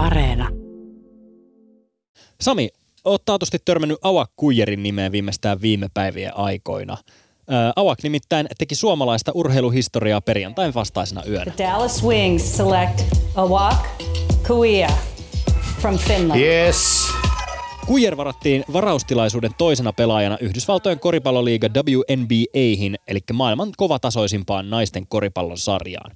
[0.00, 0.48] Areena.
[2.40, 2.68] Sami,
[3.04, 6.96] oot taatusti törmännyt Awak Kuijerin nimeen viimeistään viime päivien aikoina.
[7.76, 11.52] Awak nimittäin teki suomalaista urheiluhistoriaa perjantain vastaisena yönä.
[11.56, 13.88] The Dallas Wings select Awak
[14.46, 14.90] Kuia
[15.80, 16.40] from Finland.
[16.40, 17.08] Yes.
[17.86, 26.10] Kuijer varattiin varaustilaisuuden toisena pelaajana Yhdysvaltojen koripalloliiga WNBAhin, eli maailman kovatasoisimpaan naisten koripallon sarjaan.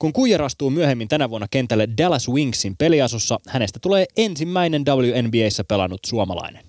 [0.00, 6.00] Kun Kuijer astuu myöhemmin tänä vuonna kentälle Dallas Wingsin peliasussa, hänestä tulee ensimmäinen WNBAssä pelannut
[6.06, 6.64] suomalainen.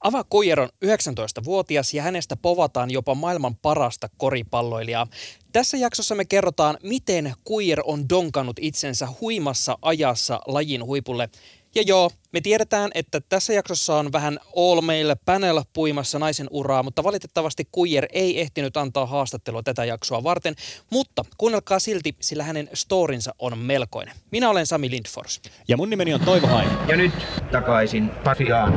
[0.00, 5.06] Ava Kuijer on 19-vuotias ja hänestä povataan jopa maailman parasta koripalloilijaa.
[5.52, 11.28] Tässä jaksossa me kerrotaan, miten Kuijer on donkannut itsensä huimassa ajassa lajin huipulle–
[11.74, 16.82] ja joo, me tiedetään, että tässä jaksossa on vähän all male panel puimassa naisen uraa,
[16.82, 20.54] mutta valitettavasti Kuijer ei ehtinyt antaa haastattelua tätä jaksoa varten,
[20.90, 24.14] mutta kuunnelkaa silti, sillä hänen storinsa on melkoinen.
[24.30, 25.40] Minä olen Sami Lindfors.
[25.68, 26.88] Ja mun nimeni on Toivo Hainen.
[26.88, 27.12] Ja nyt
[27.52, 28.72] takaisin Pasiaan.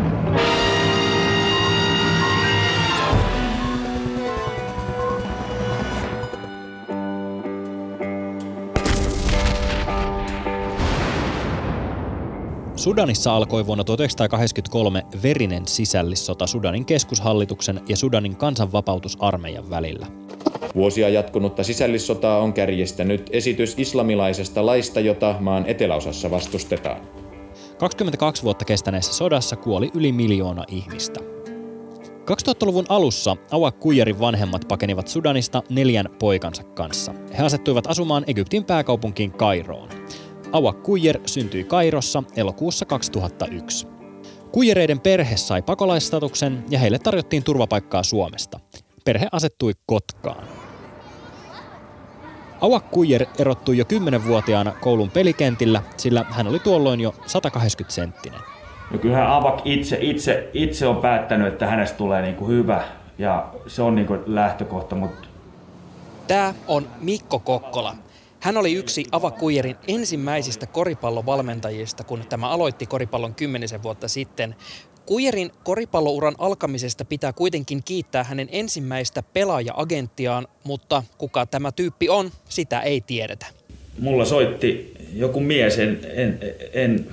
[12.85, 20.07] Sudanissa alkoi vuonna 1983 verinen sisällissota Sudanin keskushallituksen ja Sudanin kansanvapautusarmeijan välillä.
[20.75, 27.01] Vuosia jatkunutta sisällissotaa on kärjistänyt esitys islamilaisesta laista, jota maan eteläosassa vastustetaan.
[27.77, 31.19] 22 vuotta kestäneessä sodassa kuoli yli miljoona ihmistä.
[32.07, 37.13] 2000-luvun alussa Awak Kuijarin vanhemmat pakenivat Sudanista neljän poikansa kanssa.
[37.37, 39.89] He asettuivat asumaan Egyptin pääkaupunkiin Kairoon.
[40.51, 43.87] Awak Kuijer syntyi Kairossa elokuussa 2001.
[44.51, 48.59] Kuijereiden perhe sai pakolaisstatuksen ja heille tarjottiin turvapaikkaa Suomesta.
[49.05, 50.47] Perhe asettui Kotkaan.
[52.61, 58.39] Awak Kuijer erottui jo 10-vuotiaana koulun pelikentillä, sillä hän oli tuolloin jo 180 senttinen.
[58.91, 62.83] No kyllähän Avak itse, itse, itse on päättänyt, että hänestä tulee niin kuin hyvä
[63.17, 65.27] ja se on niin kuin lähtökohta, mutta
[66.27, 67.95] Tämä on Mikko Kokkola.
[68.45, 74.55] Hän oli yksi Avakuijerin ensimmäisistä koripallovalmentajista, kun tämä aloitti koripallon kymmenisen vuotta sitten.
[75.05, 82.81] Kuijerin koripallouran alkamisesta pitää kuitenkin kiittää hänen ensimmäistä pelaaja-agenttiaan, mutta kuka tämä tyyppi on, sitä
[82.81, 83.45] ei tiedetä.
[83.99, 86.39] mulla soitti joku mies, en, en,
[86.73, 87.07] en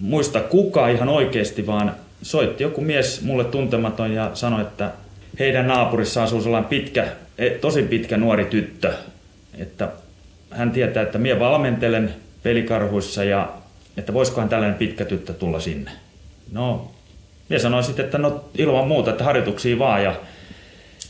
[0.00, 4.92] muista kuka ihan oikeasti, vaan soitti joku mies mulle tuntematon ja sanoi, että
[5.38, 8.92] heidän naapurissa asuu sellainen pitkä, e, tosi pitkä nuori tyttö,
[9.58, 9.88] että
[10.52, 13.52] hän tietää, että minä valmentelen pelikarhuissa ja
[13.96, 15.90] että voisikohan tällainen pitkä tyttö tulla sinne.
[16.52, 16.92] No,
[17.48, 20.14] minä sanoin sitten, että no ilman muuta, että harjoituksia vaan ja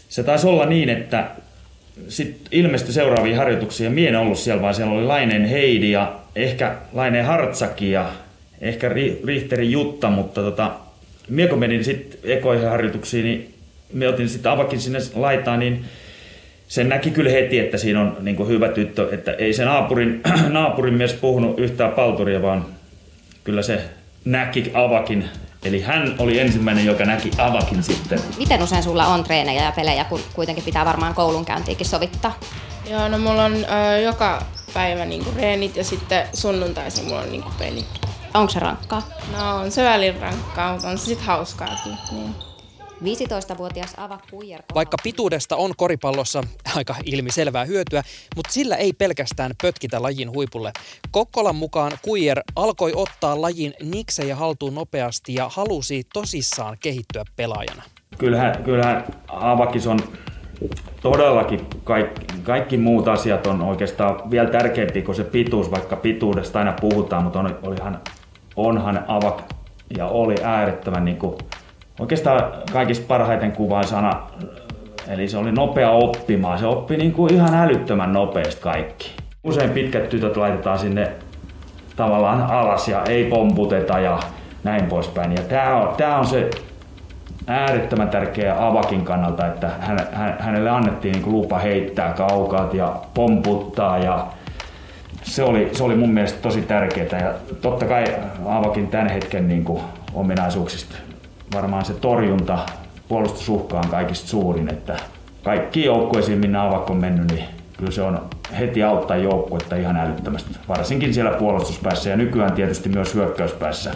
[0.08, 1.30] se taisi olla niin, että
[2.08, 6.76] sitten ilmestyi seuraaviin harjoituksiin ja en ollut siellä, vaan siellä oli Lainen Heidi ja ehkä
[6.92, 8.12] Lainen Hartsaki ja
[8.60, 10.70] ehkä Ri- Rihteri Jutta, mutta tota,
[11.28, 13.54] mie kun menin sitten ekoihin harjoituksiin, niin
[13.92, 15.84] me otin sitten avakin sinne laitaan, niin
[16.72, 20.20] sen näki kyllä heti, että siinä on niin kuin hyvä tyttö, että ei se naapurin,
[20.48, 22.66] naapurin mies puhunut yhtään palturia, vaan
[23.44, 23.80] kyllä se
[24.24, 25.28] näki avakin.
[25.64, 28.20] Eli hän oli ensimmäinen, joka näki avakin sitten.
[28.38, 32.38] Miten usein sulla on treenejä ja pelejä, kun kuitenkin pitää varmaan koulunkäyntiäkin sovittaa?
[32.90, 34.42] Joo, no mulla on ö, joka
[34.74, 37.84] päivä niinku reenit ja sitten sunnuntaisin mulla on niinku peli.
[38.34, 39.08] Onko se rankkaa?
[39.32, 41.92] No on se välin rankkaa, mutta on se sitten hauskaakin.
[42.12, 42.51] Niin.
[43.02, 44.62] 15-vuotias Ava Kuijer.
[44.74, 46.42] Vaikka pituudesta on koripallossa
[46.76, 48.02] aika ilmiselvää hyötyä,
[48.36, 50.72] mutta sillä ei pelkästään pötkitä lajin huipulle.
[51.10, 57.82] Kokkolan mukaan Kuijer alkoi ottaa lajin niksejä haltuun nopeasti ja halusi tosissaan kehittyä pelaajana.
[58.18, 59.98] Kyllähän, kyllähän avakis on
[61.02, 66.72] todellakin kaikki, kaikki muut asiat on oikeastaan vielä tärkeämpi kuin se pituus, vaikka pituudesta aina
[66.80, 68.00] puhutaan, mutta on, olihan,
[68.56, 69.42] onhan avak
[69.96, 71.38] ja oli äärettömän niin kuin,
[72.02, 74.22] oikeastaan kaikista parhaiten kuvaa sana,
[75.08, 76.58] eli se oli nopea oppimaan.
[76.58, 79.10] Se oppi niin kuin ihan älyttömän nopeasti kaikki.
[79.44, 81.12] Usein pitkät tytöt laitetaan sinne
[81.96, 84.18] tavallaan alas ja ei pomputeta ja
[84.64, 85.32] näin poispäin.
[85.32, 86.50] Ja tämä on, tää on se
[87.46, 93.98] äärettömän tärkeä Avakin kannalta, että hän, hän, hänelle annettiin niin lupa heittää kaukaat ja pomputtaa
[93.98, 94.26] ja
[95.22, 98.04] se oli, se oli mun mielestä tosi tärkeää ja totta kai
[98.46, 99.82] Avakin tämän hetken niin kuin
[100.14, 101.11] ominaisuuksista
[101.54, 102.58] varmaan se torjunta,
[103.08, 104.96] puolustusuhka on kaikista suurin, että
[105.42, 107.44] kaikki joukkueisiin, minne Avak on mennyt, niin
[107.76, 113.14] kyllä se on heti auttaa joukkuetta ihan älyttömästi, varsinkin siellä puolustuspäässä ja nykyään tietysti myös
[113.14, 113.94] hyökkäyspäässä.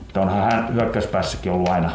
[0.00, 1.90] Että onhan hän hyökkäyspäässäkin ollut aina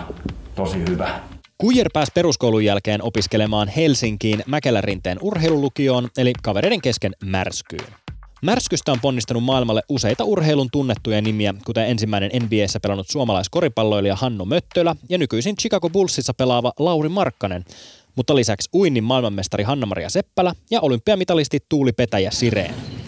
[0.55, 1.09] tosi hyvä.
[1.57, 7.85] Kuijer pääsi peruskoulun jälkeen opiskelemaan Helsinkiin Mäkelärinteen urheilulukioon, eli kavereiden kesken märskyyn.
[8.41, 14.95] Märskystä on ponnistanut maailmalle useita urheilun tunnettuja nimiä, kuten ensimmäinen NBAssä pelannut suomalaiskoripalloilija Hanno Möttölä
[15.09, 17.65] ja nykyisin Chicago Bullsissa pelaava Lauri Markkanen,
[18.15, 23.00] mutta lisäksi uinnin maailmanmestari Hanna-Maria Seppälä ja olympiamitalisti Tuuli Petäjä Sireen.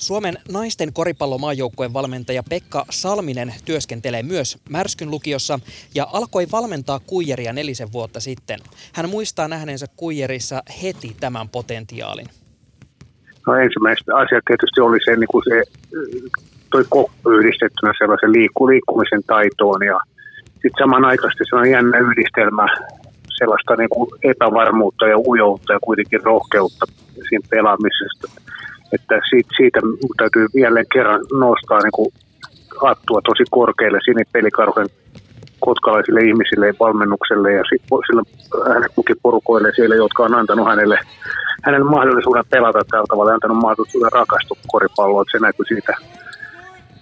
[0.00, 5.58] Suomen naisten koripallomaajoukkueen valmentaja Pekka Salminen työskentelee myös Märskyn lukiossa
[5.94, 8.58] ja alkoi valmentaa Kuijeria nelisen vuotta sitten.
[8.94, 12.26] Hän muistaa nähneensä Kuijerissa heti tämän potentiaalin.
[13.46, 15.62] No ensimmäistä asia tietysti oli se, niin kuin se
[16.70, 19.98] toi kokko yhdistettynä sellaisen liikku, liikkumisen taitoon ja
[20.52, 22.66] sitten samanaikaisesti se on jännä yhdistelmä
[23.38, 26.86] sellaista niin kuin epävarmuutta ja ujoutta ja kuitenkin rohkeutta
[27.28, 28.49] siinä pelaamisesta
[28.92, 29.80] että siitä, siitä
[30.16, 32.12] täytyy jälleen kerran nostaa niin kuin
[32.82, 34.88] hattua tosi korkealle sinne pelikarhujen
[35.60, 37.62] kotkalaisille ihmisille ja valmennukselle ja
[38.06, 38.22] sillä
[38.74, 40.98] hänen tukiporukoille siellä, jotka on antanut hänelle,
[41.64, 45.94] hänelle mahdollisuuden pelata tällä tavalla ja antanut mahdollisuuden rakastua koripalloa, se näkyy siitä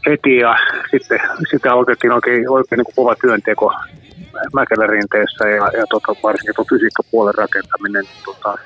[0.06, 0.56] heti ja
[0.90, 1.20] sitten
[1.50, 3.72] sitä otettiin oikein, oikein niin kova työnteko
[4.54, 8.58] Mäkelärinteessä ja, ja tota, varsinkin tuon fysiikkapuolen rakentaminen tota,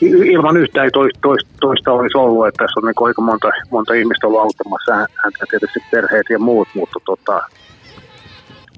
[0.00, 4.26] ilman yhtään toista, toista, toista olisi ollut, että tässä on niin aika monta, monta ihmistä
[4.26, 7.42] ollut auttamassa, häntä tietysti perheet ja muut, mutta tota,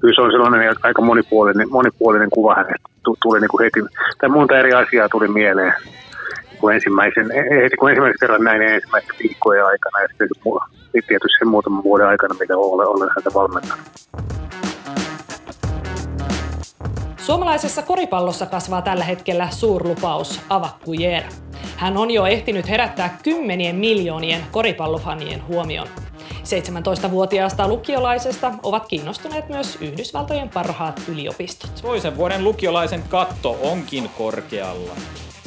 [0.01, 2.89] kyllä se on sellainen aika monipuolinen, monipuolinen kuva hänestä.
[3.21, 3.79] Tuli niin kuin heti,
[4.17, 5.73] tai monta eri asiaa tuli mieleen,
[6.59, 7.31] kun ensimmäisen,
[7.63, 10.27] heti kun ensimmäisen kerran näin ensimmäisen viikkojen aikana ja sitten
[10.91, 13.87] tietysti sen muutaman vuoden aikana, mitä olen, olen häntä valmentanut.
[17.27, 21.23] Suomalaisessa koripallossa kasvaa tällä hetkellä suurlupaus Avakkujer.
[21.75, 25.87] Hän on jo ehtinyt herättää kymmenien miljoonien koripallofanien huomion.
[26.43, 31.71] 17-vuotiaasta lukiolaisesta ovat kiinnostuneet myös Yhdysvaltojen parhaat yliopistot.
[31.81, 34.91] Toisen vuoden lukiolaisen katto onkin korkealla.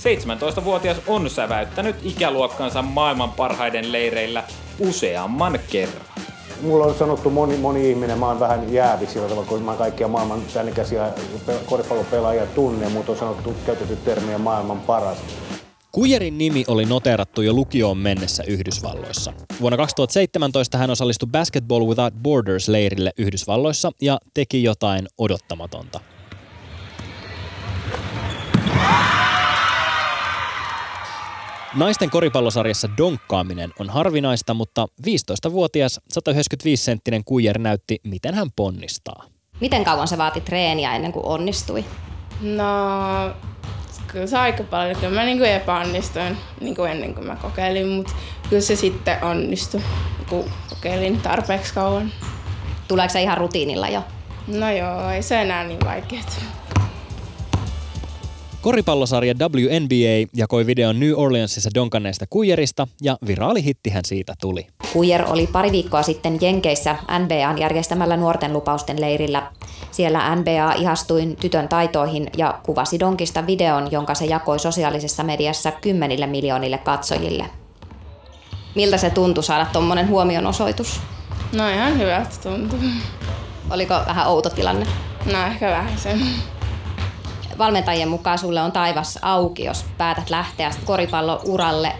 [0.01, 4.45] 17-vuotias on säväyttänyt ikäluokkansa maailman parhaiden leireillä
[4.79, 6.10] useamman kerran
[6.63, 10.09] mulla on sanottu moni, moni ihminen, mä oon vähän jäävi sillä tavalla, kun mä kaikkia
[10.09, 11.13] maailman tännikäisiä
[11.67, 15.19] koripallopelaajia tunne, mutta on sanottu käytetty termiä maailman paras.
[15.93, 19.33] Kujerin nimi oli noterattu jo lukioon mennessä Yhdysvalloissa.
[19.61, 26.01] Vuonna 2017 hän osallistui Basketball Without Borders-leirille Yhdysvalloissa ja teki jotain odottamatonta.
[31.75, 39.25] Naisten koripallosarjassa donkkaaminen on harvinaista, mutta 15-vuotias 195-senttinen kuijer näytti, miten hän ponnistaa.
[39.61, 41.85] Miten kauan se vaati treeniä ennen kuin onnistui?
[42.41, 42.65] No,
[44.07, 44.97] kyllä se aika paljon.
[44.97, 48.13] Kyllä mä niin epäonnistuin niin kuin ennen kuin mä kokeilin, mutta
[48.49, 49.81] kyllä se sitten onnistui,
[50.29, 52.13] kun kokeilin tarpeeksi kauan.
[52.89, 54.03] Tuleeko se ihan rutiinilla jo?
[54.47, 56.23] No joo, ei se enää niin vaikeaa.
[58.63, 64.67] Koripallosarja WNBA jakoi videon New Orleansissa donkanneesta kuijerista ja viraali hittihän siitä tuli.
[64.93, 69.53] Kuijer oli pari viikkoa sitten Jenkeissä NBAn järjestämällä nuorten lupausten leirillä.
[69.91, 76.27] Siellä NBA ihastui tytön taitoihin ja kuvasi Donkista videon, jonka se jakoi sosiaalisessa mediassa kymmenille
[76.27, 77.45] miljoonille katsojille.
[78.75, 81.01] Miltä se tuntui saada tuommoinen huomionosoitus?
[81.53, 82.79] No ihan hyvältä tuntui.
[83.71, 84.87] Oliko vähän outo tilanne?
[85.33, 86.21] No ehkä vähän sen
[87.61, 91.93] valmentajien mukaan sulle on taivas auki, jos päätät lähteä koripallouralle.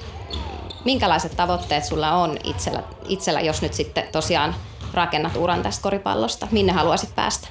[0.85, 4.55] Minkälaiset tavoitteet sulla on itsellä, itsellä, jos nyt sitten tosiaan
[4.95, 6.49] rakennat uran tästä koripallosta?
[6.51, 7.49] Minne haluaisit päästä?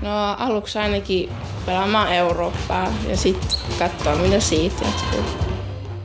[0.00, 1.30] No aluksi ainakin
[1.66, 3.48] pelaamaan Eurooppaa ja sitten
[3.78, 5.24] katsoa mitä siitä jatkuu.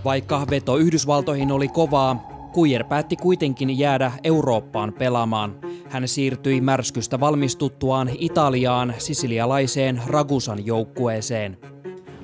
[0.06, 5.56] Vaikka veto Yhdysvaltoihin oli kovaa, Kuijer päätti kuitenkin jäädä Eurooppaan pelaamaan.
[5.90, 11.58] Hän siirtyi märskystä valmistuttuaan Italiaan sisilialaiseen Ragusan joukkueeseen.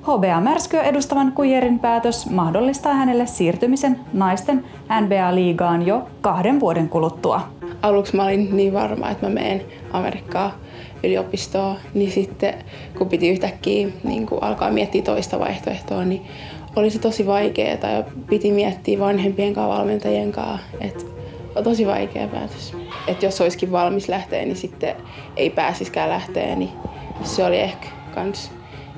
[0.02, 4.64] HBA Märskyä edustavan Kujerin päätös mahdollistaa hänelle siirtymisen naisten
[5.00, 7.40] NBA-liigaan jo kahden vuoden kuluttua.
[7.82, 9.62] Aluksi mä olin niin varma, että mä menen
[9.92, 10.52] Amerikkaan
[11.04, 12.54] yliopistoon, niin sitten
[12.98, 16.22] kun piti yhtäkkiä niin kun alkaa miettiä toista vaihtoehtoa, niin
[16.76, 20.66] oli se tosi vaikeaa ja piti miettiä vanhempien kanssa, valmentajien kanssa.
[20.80, 21.06] Et
[21.54, 22.74] on tosi vaikea päätös.
[23.06, 24.96] Et jos olisikin valmis lähteä, niin sitten
[25.36, 26.70] ei pääsiskään lähteä, niin
[27.22, 28.50] se oli ehkä kans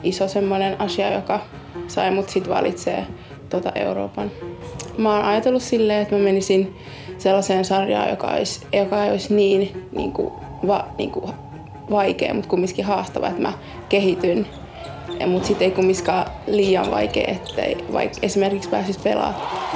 [0.02, 1.40] iso semmoinen asia, joka
[1.88, 3.06] sai mut sitten valitsee
[3.48, 4.30] tota Euroopan.
[4.98, 6.76] Mä oon ajatellut silleen, että mä menisin
[7.18, 10.32] sellaiseen sarjaan, joka olisi, joka ei olisi niin, niin kuin,
[10.66, 11.32] va, niin kuin
[11.90, 13.52] vaikea, mutta kumminkin haastava, että mä
[13.88, 14.46] kehityn
[15.26, 19.66] mutta sitten ei kumminkaan liian vaikea, ettei vaikka esimerkiksi pääsisi pelaamaan.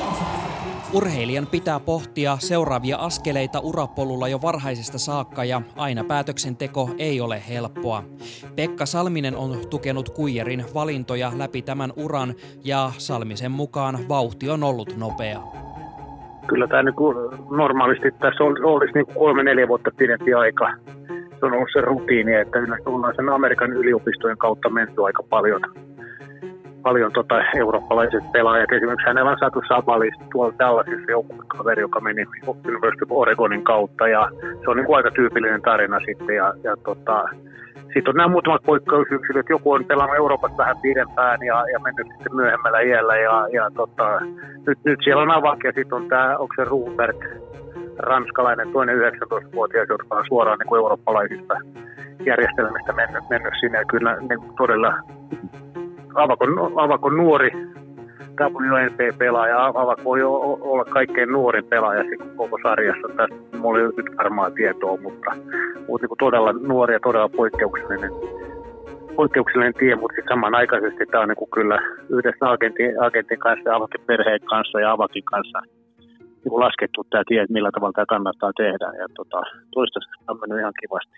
[0.93, 8.03] Urheilijan pitää pohtia seuraavia askeleita urapolulla jo varhaisesta saakka ja aina päätöksenteko ei ole helppoa.
[8.57, 14.97] Pekka Salminen on tukenut Kuijerin valintoja läpi tämän uran ja Salmisen mukaan vauhti on ollut
[14.97, 15.41] nopea.
[16.47, 16.95] Kyllä tämä niin
[17.51, 20.73] normaalisti tässä olisi niin kolme-neljä vuotta pidempi aika.
[21.41, 25.61] Se on ollut se rutiini, että yleensä ollaan sen Amerikan yliopistojen kautta menty aika paljon
[26.83, 28.73] paljon tota, eurooppalaiset pelaajat.
[28.73, 32.25] Esimerkiksi hänellä on saatu Sabalis tuolla tällaisessa joukkuekaveri, joka meni
[32.69, 34.31] University of Oregonin kautta ja
[34.65, 36.37] se on niin kuin aika tyypillinen tarina sitten.
[36.37, 37.25] Ja, ja tota,
[37.95, 39.47] sitten on nämä muutamat poikkeusyksilöt.
[39.49, 43.17] Joku on pelannut Euroopassa vähän pidempään ja, ja mennyt sitten myöhemmällä iällä.
[43.17, 44.21] Ja, ja tota,
[44.67, 47.21] nyt, nyt siellä on avak ja sitten on tämä, onko se Rupert,
[48.03, 51.55] ranskalainen toinen 19-vuotias, joka on suoraan niin kuin eurooppalaisista
[52.27, 53.79] järjestelmistä mennyt, mennyt sinne.
[53.79, 54.95] Ja kyllä niin todella
[56.15, 56.45] Avako,
[56.77, 57.51] Avako nuori
[58.41, 59.67] WNP-pelaaja.
[59.67, 62.05] Avako voi olla kaikkein nuorin pelaaja
[62.37, 63.09] koko sarjassa.
[63.09, 65.31] Tästä mulla ei ole nyt varmaa tietoa, mutta,
[65.89, 68.11] mutta niin todella nuori ja todella poikkeuksellinen,
[69.17, 71.79] poikkeuksellinen tie, mutta samanaikaisesti tämä on niin kyllä
[72.09, 75.59] yhdessä agentin, agentin kanssa ja Avakin perheen kanssa ja Avakin kanssa
[76.45, 78.89] niin laskettu tämä tie, että millä tavalla tämä kannattaa tehdä.
[79.01, 79.41] Ja tota,
[79.75, 81.17] toistaiseksi on mennyt ihan kivasti.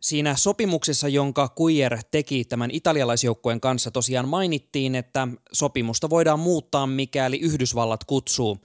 [0.00, 7.40] Siinä sopimuksessa, jonka Kuier teki tämän italialaisjoukkueen kanssa, tosiaan mainittiin, että sopimusta voidaan muuttaa, mikäli
[7.40, 8.58] Yhdysvallat kutsuu.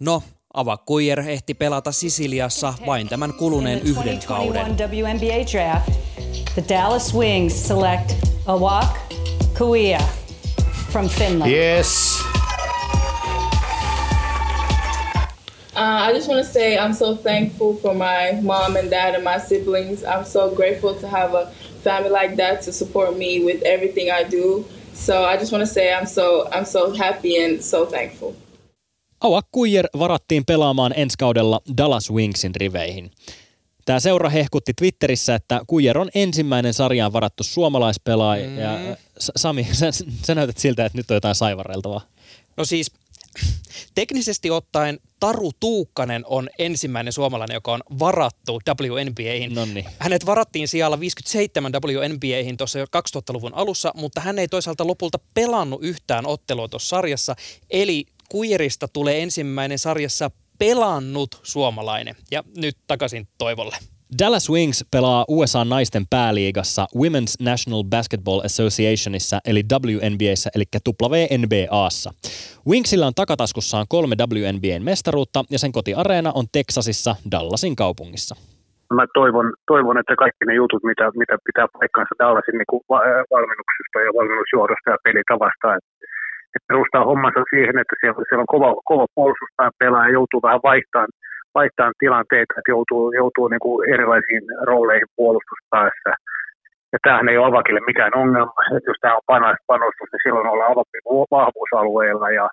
[0.00, 0.22] No,
[0.54, 4.66] Ava Kuier ehti pelata Sisiliassa vain tämän kuluneen yhden kauden.
[4.66, 5.92] WNBA draft,
[6.54, 8.12] the Dallas Wings select
[8.46, 8.98] Awak
[10.92, 11.50] from Finland.
[11.50, 12.11] Yes.
[15.82, 19.24] Uh, I just want to say I'm so thankful for my mom and dad and
[19.24, 20.04] my siblings.
[20.04, 21.46] I'm so grateful to have a
[21.84, 24.64] family like that to support me with everything I do.
[24.94, 28.32] So I just want to say I'm so I'm so happy and so thankful.
[29.20, 33.10] Aua Kuijer varattiin pelaamaan ensi kaudella Dallas Wingsin riveihin.
[33.84, 38.48] Tämä seura hehkutti Twitterissä, että Kuijer on ensimmäinen sarjaan varattu suomalaispelaaja.
[38.48, 38.58] Mm.
[38.58, 39.86] Ja Sami, sä,
[40.22, 42.00] sä näytät siltä, että nyt on jotain saivareltavaa.
[42.56, 42.92] No siis
[43.94, 49.54] teknisesti ottaen Taru Tuukkanen on ensimmäinen suomalainen, joka on varattu WNBAihin.
[49.54, 49.84] Nonni.
[49.98, 55.82] Hänet varattiin sijalla 57 WNBAihin tuossa jo 2000-luvun alussa, mutta hän ei toisaalta lopulta pelannut
[55.82, 57.36] yhtään ottelua tuossa sarjassa.
[57.70, 62.16] Eli Kujerista tulee ensimmäinen sarjassa pelannut suomalainen.
[62.30, 63.76] Ja nyt takaisin Toivolle.
[64.18, 70.64] Dallas Wings pelaa USA naisten pääliigassa Women's National Basketball Associationissa eli WNBAssä eli
[71.02, 72.10] WNBAssa.
[72.70, 78.34] Wingsillä on takataskussaan kolme WNBAn mestaruutta ja sen kotiareena on Texasissa Dallasin kaupungissa.
[78.96, 82.82] Mä toivon, toivon että kaikki ne jutut, mitä, mitä pitää paikkansa Dallasin niin kuin
[83.34, 85.92] valmennuksesta ja valmennusjohdosta ja pelitavasta, että
[86.54, 91.12] että perustaa hommansa siihen, että siellä, siellä on kova, kova puolustuspään pelaaja joutuu vähän vaihtamaan
[91.54, 96.12] vaihtaa tilanteita, että joutuu, joutuu niin kuin erilaisiin rooleihin puolustuspäässä.
[96.92, 99.28] Ja tämähän ei ole Avakille mikään ongelma, että jos tämä on
[99.72, 101.04] panostus, niin silloin ollaan Avakin
[101.36, 102.46] vahvuusalueella ja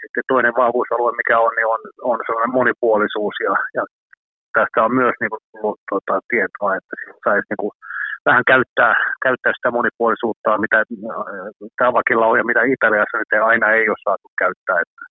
[0.00, 3.82] sitten toinen vahvuusalue, mikä on, niin on, on sellainen monipuolisuus ja, ja
[4.56, 6.94] tästä on myös niin kuin, tullut tota, tietoa, että
[7.24, 7.72] saisi niin kuin,
[8.28, 8.92] vähän käyttää,
[9.24, 10.78] käyttää sitä monipuolisuutta, mitä
[11.76, 14.78] tämä Avakilla on ja mitä Italiassa nyt aina ei ole saatu käyttää.
[14.84, 15.02] Että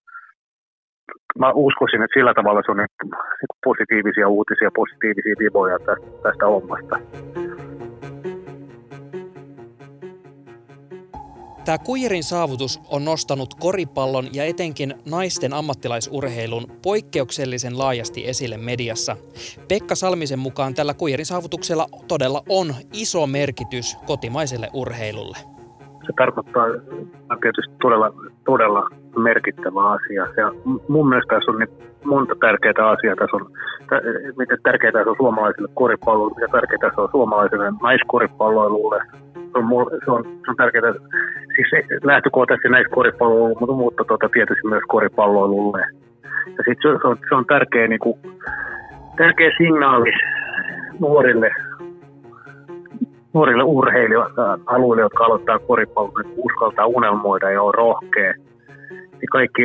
[1.39, 3.11] mä uskoisin, että sillä tavalla se on niin
[3.63, 6.95] positiivisia uutisia, positiivisia vivoja tästä, tästä hommasta.
[11.65, 19.17] Tämä Kuijerin saavutus on nostanut koripallon ja etenkin naisten ammattilaisurheilun poikkeuksellisen laajasti esille mediassa.
[19.67, 25.37] Pekka Salmisen mukaan tällä Kuijerin saavutuksella todella on iso merkitys kotimaiselle urheilulle.
[26.05, 26.65] Se tarkoittaa
[27.41, 28.13] tietysti todella,
[28.45, 28.89] todella
[29.23, 30.27] merkittävä asia.
[30.37, 30.51] Ja
[30.87, 31.69] mun mielestä tässä on niin
[32.05, 33.15] monta tärkeää asiaa.
[33.15, 33.45] Tässä on,
[34.37, 39.01] miten tärkeää se on suomalaisille koripalloille, ja tärkeää se on suomalaisille naiskoripalloilulle.
[39.33, 39.65] Se on,
[40.05, 40.93] se on, se on tärkeää
[41.55, 45.81] siis lähtökohtaisesti naiskoripalloilulle, mutta, mutta tuota, tietysti myös koripalloilulle.
[46.57, 48.19] Ja sitten se, se, on, se on tärkeä, niin kuin,
[49.17, 50.11] tärkeä signaali
[50.99, 51.51] nuorille
[53.35, 58.33] nuorille urheilijoille, jotka aloittaa koripallon, uskaltaa unelmoida ja on rohkea
[59.11, 59.61] niin kaikki,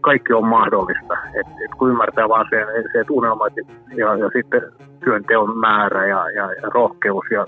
[0.00, 1.14] kaikki on mahdollista.
[1.40, 3.52] Et, et kun ymmärtää vaan se, se että unelmat
[3.96, 4.62] ja, ja sitten
[5.04, 7.46] työnteon määrä ja, ja, ja rohkeus ja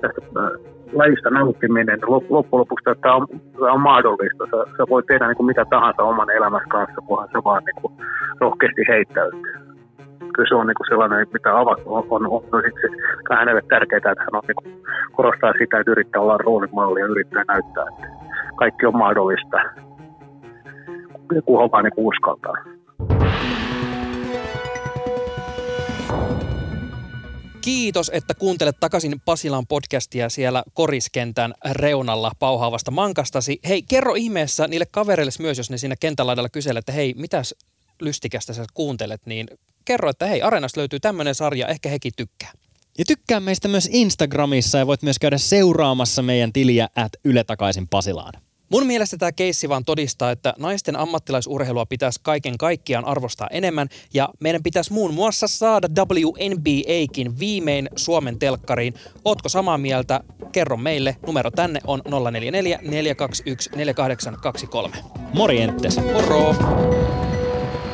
[0.00, 0.50] tästä äh,
[0.92, 3.26] lajista nauttiminen, loppujen lopuksi tämä on,
[3.58, 4.44] tämä on mahdollista.
[4.44, 7.82] Sä, sä voit tehdä niin kuin mitä tahansa oman elämässä kanssa, kunhan sä vaan niin
[7.82, 7.92] kuin
[8.40, 9.59] rohkeasti heittäytyy
[10.40, 12.88] kyllä se on niin kuin sellainen, mitä avat on, on, on no itse,
[13.30, 14.82] hänelle tärkeää, että hän on, niin kuin,
[15.12, 18.06] korostaa sitä, että yrittää olla roolimalli ja yrittää näyttää, että
[18.56, 19.56] kaikki on mahdollista,
[21.44, 22.54] kun homma niin kuin uskaltaa.
[27.60, 33.58] Kiitos, että kuuntelet takaisin Pasilan podcastia siellä koriskentän reunalla pauhaavasta mankastasi.
[33.68, 37.54] Hei, kerro ihmeessä niille kavereille myös, jos ne siinä kentän laidalla kyselee, että hei, mitäs
[38.02, 39.46] lystikästä sä kuuntelet, niin
[39.90, 42.52] kerro, että hei, Areenasta löytyy tämmöinen sarja, ehkä hekin tykkää.
[42.98, 47.88] Ja tykkää meistä myös Instagramissa ja voit myös käydä seuraamassa meidän tiliä at Yle takaisin
[47.88, 48.32] Pasilaan.
[48.68, 54.28] Mun mielestä tämä keissi vaan todistaa, että naisten ammattilaisurheilua pitäisi kaiken kaikkiaan arvostaa enemmän ja
[54.40, 58.94] meidän pitäisi muun muassa saada WNBAkin viimein Suomen telkkariin.
[59.24, 60.20] Ootko samaa mieltä?
[60.52, 61.16] Kerro meille.
[61.26, 64.96] Numero tänne on 044 421 4823.
[65.34, 65.96] Morjentes.
[66.12, 66.56] Moro!